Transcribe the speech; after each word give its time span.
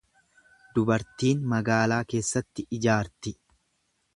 Dubartiin 0.77 1.43
magaalaa 1.51 1.99
keessatti 2.15 2.67
ijaarti. 2.79 3.35